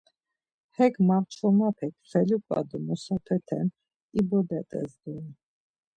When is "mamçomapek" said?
1.07-1.93